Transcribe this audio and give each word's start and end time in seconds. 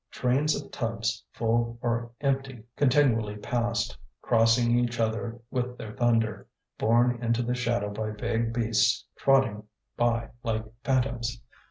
Trains 0.09 0.59
of 0.59 0.71
tubs, 0.71 1.23
full 1.31 1.77
or 1.79 2.09
empty, 2.21 2.63
continually 2.75 3.35
passed, 3.37 3.95
crossing 4.19 4.75
each 4.79 4.99
other 4.99 5.39
with 5.51 5.77
their 5.77 5.91
thunder, 5.95 6.47
borne 6.79 7.21
into 7.23 7.43
the 7.43 7.53
shadow 7.53 7.91
by 7.93 8.09
vague 8.09 8.51
beasts 8.51 9.05
trotting 9.15 9.61
by 9.97 10.29
like 10.41 10.65
phantoms. 10.83 11.39